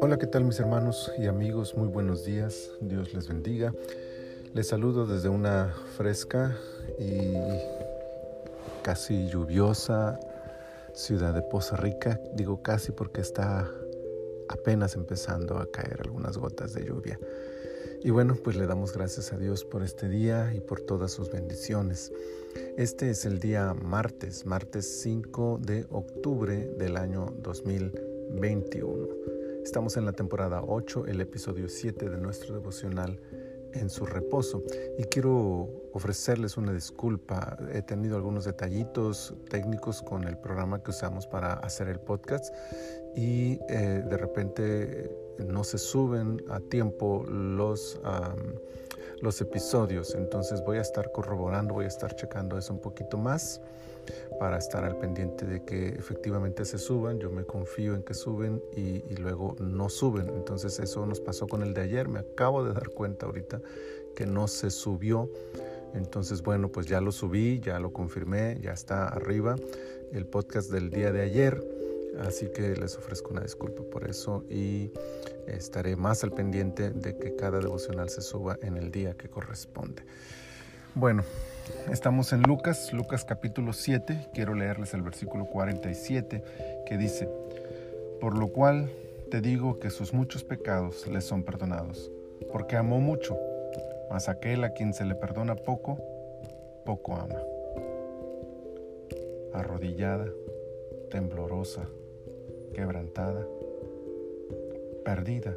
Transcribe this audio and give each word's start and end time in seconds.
Hola, 0.00 0.16
¿qué 0.18 0.26
tal 0.26 0.44
mis 0.44 0.60
hermanos 0.60 1.10
y 1.18 1.26
amigos? 1.26 1.74
Muy 1.76 1.88
buenos 1.88 2.24
días, 2.24 2.70
Dios 2.80 3.12
les 3.14 3.26
bendiga. 3.28 3.74
Les 4.54 4.68
saludo 4.68 5.06
desde 5.06 5.28
una 5.28 5.74
fresca 5.96 6.56
y 6.98 7.34
casi 8.82 9.28
lluviosa 9.28 10.20
ciudad 10.94 11.34
de 11.34 11.42
Poza 11.42 11.76
Rica. 11.76 12.20
Digo 12.34 12.62
casi 12.62 12.92
porque 12.92 13.20
está 13.20 13.70
apenas 14.48 14.94
empezando 14.94 15.58
a 15.58 15.70
caer 15.70 16.00
algunas 16.04 16.38
gotas 16.38 16.74
de 16.74 16.84
lluvia. 16.84 17.18
Y 18.02 18.10
bueno, 18.10 18.34
pues 18.42 18.56
le 18.56 18.66
damos 18.66 18.94
gracias 18.94 19.32
a 19.32 19.36
Dios 19.36 19.64
por 19.64 19.82
este 19.82 20.08
día 20.08 20.54
y 20.54 20.60
por 20.60 20.80
todas 20.80 21.12
sus 21.12 21.30
bendiciones. 21.30 22.10
Este 22.78 23.10
es 23.10 23.26
el 23.26 23.40
día 23.40 23.74
martes, 23.74 24.46
martes 24.46 25.00
5 25.02 25.60
de 25.60 25.86
octubre 25.90 26.66
del 26.78 26.96
año 26.96 27.34
2021. 27.42 29.08
Estamos 29.62 29.98
en 29.98 30.06
la 30.06 30.12
temporada 30.12 30.62
8, 30.66 31.06
el 31.08 31.20
episodio 31.20 31.68
7 31.68 32.08
de 32.08 32.16
nuestro 32.16 32.54
devocional 32.54 33.20
en 33.74 33.90
su 33.90 34.06
reposo. 34.06 34.62
Y 34.98 35.04
quiero 35.04 35.68
ofrecerles 35.92 36.56
una 36.56 36.72
disculpa. 36.72 37.56
He 37.72 37.82
tenido 37.82 38.16
algunos 38.16 38.44
detallitos 38.44 39.34
técnicos 39.48 40.02
con 40.02 40.24
el 40.24 40.36
programa 40.38 40.82
que 40.82 40.90
usamos 40.90 41.26
para 41.26 41.54
hacer 41.54 41.88
el 41.88 42.00
podcast 42.00 42.54
y 43.16 43.58
eh, 43.68 44.02
de 44.08 44.16
repente 44.16 45.10
no 45.38 45.64
se 45.64 45.78
suben 45.78 46.42
a 46.48 46.60
tiempo 46.60 47.24
los, 47.28 48.00
los 49.20 49.40
episodios. 49.40 50.14
Entonces 50.14 50.62
voy 50.64 50.78
a 50.78 50.82
estar 50.82 51.12
corroborando, 51.12 51.74
voy 51.74 51.84
a 51.84 51.88
estar 51.88 52.14
checando 52.14 52.58
eso 52.58 52.72
un 52.72 52.80
poquito 52.80 53.16
más 53.16 53.60
para 54.38 54.58
estar 54.58 54.84
al 54.84 54.96
pendiente 54.96 55.44
de 55.46 55.64
que 55.64 55.88
efectivamente 55.88 56.64
se 56.64 56.78
suban. 56.78 57.18
Yo 57.18 57.30
me 57.30 57.44
confío 57.44 57.94
en 57.94 58.02
que 58.02 58.14
suben 58.14 58.62
y, 58.76 59.02
luego 59.16 59.56
no 59.60 59.88
suben. 59.88 60.28
Entonces 60.30 60.78
eso 60.78 61.04
nos 61.06 61.20
pasó 61.20 61.46
con 61.46 61.62
el 61.62 61.74
de 61.74 61.82
ayer. 61.82 62.08
Me 62.08 62.20
acabo 62.20 62.64
de 62.64 62.72
dar 62.72 62.88
cuenta 62.90 63.26
ahorita 63.26 63.60
que 64.14 64.26
no 64.26 64.48
se 64.48 64.70
subió. 64.70 65.30
Entonces 65.94 66.42
bueno, 66.42 66.70
pues 66.70 66.86
ya 66.86 67.00
lo 67.00 67.12
subí, 67.12 67.60
ya 67.60 67.78
lo 67.78 67.92
confirmé, 67.92 68.58
ya 68.62 68.72
está 68.72 69.08
arriba 69.08 69.56
el 70.12 70.26
podcast 70.26 70.70
del 70.70 70.90
día 70.90 71.12
de 71.12 71.22
ayer. 71.22 71.79
Así 72.26 72.48
que 72.48 72.76
les 72.76 72.96
ofrezco 72.96 73.30
una 73.30 73.40
disculpa 73.40 73.82
por 73.90 74.08
eso 74.08 74.44
y 74.50 74.92
estaré 75.46 75.96
más 75.96 76.22
al 76.22 76.32
pendiente 76.32 76.90
de 76.90 77.16
que 77.16 77.34
cada 77.34 77.58
devocional 77.60 78.10
se 78.10 78.20
suba 78.20 78.58
en 78.62 78.76
el 78.76 78.90
día 78.90 79.14
que 79.14 79.28
corresponde. 79.28 80.02
Bueno, 80.94 81.22
estamos 81.90 82.32
en 82.32 82.42
Lucas, 82.42 82.92
Lucas 82.92 83.24
capítulo 83.24 83.72
7, 83.72 84.28
quiero 84.34 84.54
leerles 84.54 84.92
el 84.92 85.02
versículo 85.02 85.46
47 85.46 86.42
que 86.84 86.98
dice, 86.98 87.28
por 88.20 88.36
lo 88.36 88.48
cual 88.48 88.90
te 89.30 89.40
digo 89.40 89.78
que 89.78 89.88
sus 89.90 90.12
muchos 90.12 90.44
pecados 90.44 91.06
les 91.06 91.24
son 91.24 91.42
perdonados, 91.42 92.10
porque 92.52 92.76
amó 92.76 93.00
mucho, 93.00 93.38
mas 94.10 94.28
aquel 94.28 94.64
a 94.64 94.74
quien 94.74 94.92
se 94.92 95.04
le 95.04 95.14
perdona 95.14 95.54
poco, 95.54 95.98
poco 96.84 97.16
ama. 97.16 97.40
Arrodillada, 99.54 100.26
temblorosa, 101.10 101.88
quebrantada, 102.72 103.46
perdida, 105.04 105.56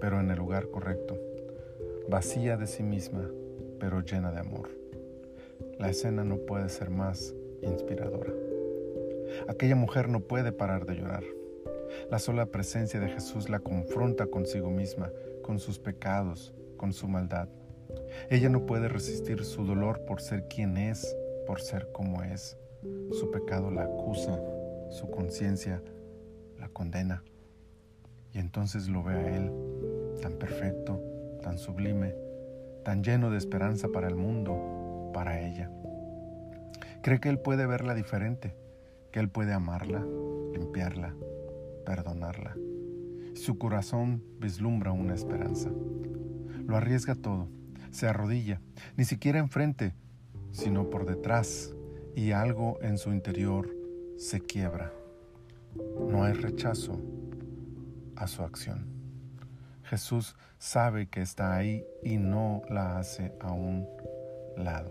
pero 0.00 0.20
en 0.20 0.30
el 0.30 0.38
lugar 0.38 0.68
correcto, 0.68 1.18
vacía 2.08 2.56
de 2.56 2.66
sí 2.66 2.82
misma, 2.82 3.30
pero 3.78 4.00
llena 4.00 4.32
de 4.32 4.40
amor. 4.40 4.70
La 5.78 5.88
escena 5.88 6.24
no 6.24 6.38
puede 6.38 6.68
ser 6.68 6.90
más 6.90 7.34
inspiradora. 7.62 8.32
Aquella 9.48 9.76
mujer 9.76 10.08
no 10.08 10.20
puede 10.20 10.52
parar 10.52 10.86
de 10.86 10.96
llorar. 10.96 11.24
La 12.10 12.18
sola 12.18 12.46
presencia 12.46 13.00
de 13.00 13.08
Jesús 13.08 13.48
la 13.48 13.60
confronta 13.60 14.26
consigo 14.26 14.70
misma, 14.70 15.10
con 15.42 15.58
sus 15.58 15.78
pecados, 15.78 16.54
con 16.76 16.92
su 16.92 17.08
maldad. 17.08 17.48
Ella 18.30 18.48
no 18.48 18.66
puede 18.66 18.88
resistir 18.88 19.44
su 19.44 19.64
dolor 19.64 20.04
por 20.04 20.20
ser 20.20 20.48
quien 20.48 20.76
es, 20.76 21.16
por 21.46 21.60
ser 21.60 21.88
como 21.92 22.22
es. 22.22 22.56
Su 23.12 23.30
pecado 23.30 23.70
la 23.70 23.84
acusa, 23.84 24.40
su 24.90 25.10
conciencia 25.10 25.82
la 26.62 26.68
condena. 26.68 27.24
Y 28.32 28.38
entonces 28.38 28.88
lo 28.88 29.02
ve 29.02 29.14
a 29.14 29.36
él, 29.36 29.52
tan 30.22 30.34
perfecto, 30.38 31.02
tan 31.42 31.58
sublime, 31.58 32.14
tan 32.84 33.02
lleno 33.02 33.30
de 33.30 33.38
esperanza 33.38 33.88
para 33.88 34.06
el 34.06 34.14
mundo, 34.14 35.10
para 35.12 35.40
ella. 35.40 35.70
Cree 37.02 37.18
que 37.18 37.28
Él 37.28 37.40
puede 37.40 37.66
verla 37.66 37.94
diferente, 37.94 38.56
que 39.10 39.18
Él 39.18 39.28
puede 39.28 39.52
amarla, 39.52 40.06
limpiarla, 40.52 41.16
perdonarla. 41.84 42.56
Su 43.34 43.58
corazón 43.58 44.22
vislumbra 44.38 44.92
una 44.92 45.14
esperanza. 45.14 45.70
Lo 46.64 46.76
arriesga 46.76 47.16
todo, 47.16 47.48
se 47.90 48.06
arrodilla, 48.06 48.60
ni 48.96 49.04
siquiera 49.04 49.40
enfrente, 49.40 49.94
sino 50.52 50.90
por 50.90 51.06
detrás, 51.06 51.74
y 52.14 52.30
algo 52.30 52.78
en 52.82 52.98
su 52.98 53.12
interior 53.12 53.68
se 54.16 54.40
quiebra. 54.40 54.92
No 55.74 56.24
hay 56.24 56.34
rechazo 56.34 56.98
a 58.16 58.26
su 58.26 58.42
acción. 58.42 58.86
Jesús 59.84 60.36
sabe 60.58 61.08
que 61.08 61.22
está 61.22 61.56
ahí 61.56 61.84
y 62.02 62.16
no 62.16 62.62
la 62.68 62.98
hace 62.98 63.32
a 63.40 63.52
un 63.52 63.86
lado. 64.56 64.90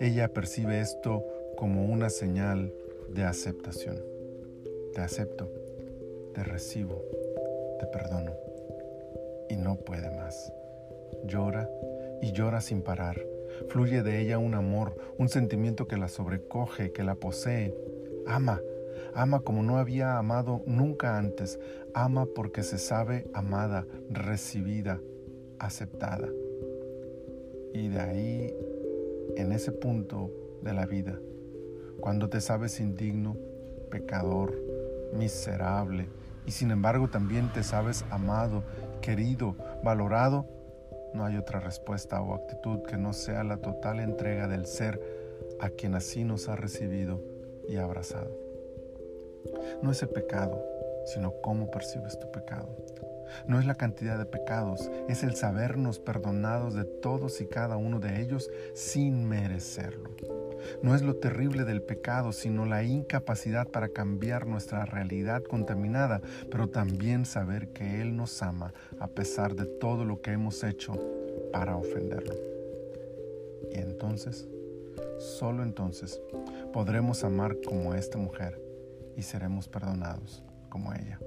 Ella 0.00 0.32
percibe 0.32 0.80
esto 0.80 1.24
como 1.56 1.86
una 1.86 2.10
señal 2.10 2.72
de 3.10 3.24
aceptación. 3.24 3.96
Te 4.94 5.00
acepto, 5.00 5.50
te 6.34 6.42
recibo, 6.42 7.02
te 7.78 7.86
perdono. 7.86 8.32
Y 9.48 9.56
no 9.56 9.76
puede 9.76 10.10
más. 10.16 10.52
Llora 11.24 11.68
y 12.20 12.32
llora 12.32 12.60
sin 12.60 12.82
parar. 12.82 13.20
Fluye 13.68 14.02
de 14.02 14.20
ella 14.20 14.38
un 14.38 14.54
amor, 14.54 14.96
un 15.18 15.28
sentimiento 15.28 15.86
que 15.86 15.96
la 15.96 16.08
sobrecoge, 16.08 16.92
que 16.92 17.02
la 17.02 17.14
posee. 17.14 17.74
Ama, 18.26 18.60
Ama 19.18 19.40
como 19.40 19.64
no 19.64 19.78
había 19.78 20.16
amado 20.16 20.62
nunca 20.64 21.18
antes. 21.18 21.58
Ama 21.92 22.26
porque 22.36 22.62
se 22.62 22.78
sabe 22.78 23.28
amada, 23.34 23.84
recibida, 24.08 25.00
aceptada. 25.58 26.28
Y 27.74 27.88
de 27.88 28.00
ahí, 28.00 28.54
en 29.34 29.50
ese 29.50 29.72
punto 29.72 30.30
de 30.62 30.72
la 30.72 30.86
vida, 30.86 31.18
cuando 31.98 32.28
te 32.28 32.40
sabes 32.40 32.78
indigno, 32.78 33.36
pecador, 33.90 34.54
miserable, 35.12 36.06
y 36.46 36.52
sin 36.52 36.70
embargo 36.70 37.08
también 37.08 37.52
te 37.52 37.64
sabes 37.64 38.04
amado, 38.10 38.62
querido, 39.02 39.56
valorado, 39.82 40.46
no 41.12 41.24
hay 41.24 41.36
otra 41.38 41.58
respuesta 41.58 42.22
o 42.22 42.34
actitud 42.34 42.84
que 42.84 42.96
no 42.96 43.12
sea 43.12 43.42
la 43.42 43.56
total 43.56 43.98
entrega 43.98 44.46
del 44.46 44.66
ser 44.66 45.02
a 45.58 45.70
quien 45.70 45.96
así 45.96 46.22
nos 46.22 46.48
ha 46.48 46.54
recibido 46.54 47.20
y 47.68 47.78
abrazado. 47.78 48.47
No 49.82 49.90
es 49.90 50.02
el 50.02 50.08
pecado, 50.08 50.62
sino 51.06 51.32
cómo 51.40 51.70
percibes 51.70 52.18
tu 52.18 52.30
pecado. 52.30 52.68
No 53.46 53.58
es 53.58 53.66
la 53.66 53.74
cantidad 53.74 54.18
de 54.18 54.26
pecados, 54.26 54.90
es 55.08 55.22
el 55.22 55.36
sabernos 55.36 55.98
perdonados 55.98 56.74
de 56.74 56.84
todos 56.84 57.40
y 57.40 57.46
cada 57.46 57.76
uno 57.76 58.00
de 58.00 58.20
ellos 58.20 58.50
sin 58.74 59.28
merecerlo. 59.28 60.10
No 60.82 60.94
es 60.94 61.02
lo 61.02 61.16
terrible 61.16 61.64
del 61.64 61.82
pecado, 61.82 62.32
sino 62.32 62.66
la 62.66 62.82
incapacidad 62.82 63.68
para 63.68 63.90
cambiar 63.90 64.46
nuestra 64.46 64.84
realidad 64.84 65.42
contaminada, 65.42 66.20
pero 66.50 66.68
también 66.68 67.24
saber 67.26 67.68
que 67.68 68.00
Él 68.02 68.16
nos 68.16 68.42
ama 68.42 68.72
a 68.98 69.08
pesar 69.08 69.54
de 69.54 69.66
todo 69.66 70.04
lo 70.04 70.20
que 70.20 70.32
hemos 70.32 70.64
hecho 70.64 70.94
para 71.52 71.76
ofenderlo. 71.76 72.34
Y 73.72 73.78
entonces, 73.78 74.48
solo 75.18 75.62
entonces, 75.62 76.20
podremos 76.72 77.24
amar 77.24 77.56
como 77.64 77.94
esta 77.94 78.18
mujer 78.18 78.67
y 79.18 79.22
seremos 79.22 79.68
perdonados 79.68 80.44
como 80.70 80.92
ella. 80.94 81.18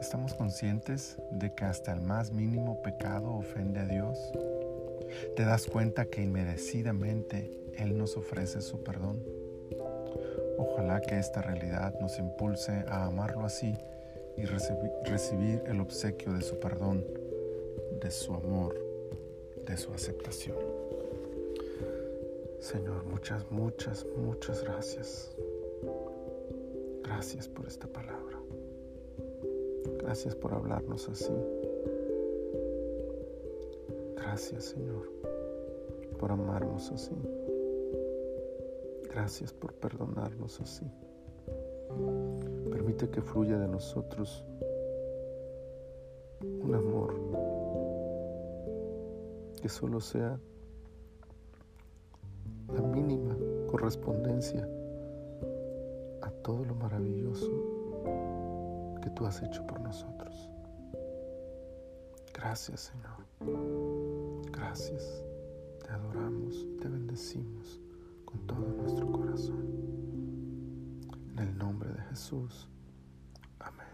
¿Estamos 0.00 0.32
conscientes 0.34 1.18
de 1.32 1.52
que 1.54 1.64
hasta 1.64 1.92
el 1.92 2.00
más 2.00 2.30
mínimo 2.30 2.80
pecado 2.82 3.34
ofende 3.34 3.80
a 3.80 3.86
Dios? 3.86 4.16
¿Te 5.34 5.44
das 5.44 5.66
cuenta 5.66 6.06
que 6.06 6.22
inmerecidamente 6.22 7.50
Él 7.76 7.98
nos 7.98 8.16
ofrece 8.16 8.60
su 8.60 8.84
perdón? 8.84 9.22
Ojalá 10.56 11.00
que 11.00 11.18
esta 11.18 11.42
realidad 11.42 11.98
nos 12.00 12.18
impulse 12.18 12.84
a 12.88 13.06
amarlo 13.06 13.44
así 13.44 13.76
y 14.36 14.44
recibir 14.44 15.64
el 15.66 15.80
obsequio 15.80 16.32
de 16.32 16.42
su 16.42 16.60
perdón, 16.60 17.04
de 18.00 18.10
su 18.12 18.34
amor, 18.34 18.76
de 19.66 19.76
su 19.76 19.92
aceptación. 19.92 20.58
Señor, 22.60 23.04
muchas, 23.04 23.50
muchas, 23.50 24.06
muchas 24.16 24.62
gracias. 24.62 25.34
Gracias 27.16 27.48
por 27.48 27.66
esta 27.66 27.86
palabra. 27.86 28.38
Gracias 30.00 30.34
por 30.34 30.52
hablarnos 30.52 31.08
así. 31.08 31.32
Gracias 34.16 34.64
Señor 34.64 35.10
por 36.20 36.30
amarnos 36.30 36.92
así. 36.92 37.16
Gracias 39.04 39.50
por 39.54 39.72
perdonarnos 39.72 40.60
así. 40.60 40.84
Permite 42.70 43.08
que 43.08 43.22
fluya 43.22 43.58
de 43.60 43.68
nosotros 43.68 44.44
un 46.42 46.74
amor 46.74 47.14
que 49.62 49.70
solo 49.70 50.00
sea 50.00 50.38
la 52.74 52.82
mínima 52.82 53.34
correspondencia 53.68 54.68
a 56.26 56.30
todo 56.42 56.64
lo 56.64 56.74
maravilloso 56.74 57.50
que 59.00 59.10
tú 59.10 59.26
has 59.26 59.42
hecho 59.42 59.66
por 59.66 59.80
nosotros. 59.80 60.50
Gracias 62.34 62.92
Señor. 62.92 64.42
Gracias. 64.50 65.22
Te 65.84 65.92
adoramos, 65.92 66.66
te 66.80 66.88
bendecimos 66.88 67.80
con 68.24 68.40
todo 68.46 68.66
nuestro 68.82 69.10
corazón. 69.12 69.64
En 71.32 71.38
el 71.38 71.56
nombre 71.56 71.90
de 71.92 72.00
Jesús. 72.10 72.68
Amén. 73.60 73.86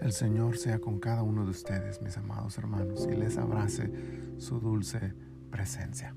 El 0.00 0.12
Señor 0.12 0.56
sea 0.56 0.78
con 0.78 1.00
cada 1.00 1.22
uno 1.22 1.44
de 1.44 1.50
ustedes, 1.50 2.00
mis 2.00 2.16
amados 2.16 2.56
hermanos, 2.56 3.06
y 3.10 3.16
les 3.16 3.36
abrace 3.36 3.92
su 4.38 4.60
dulce 4.60 5.12
presencia. 5.50 6.14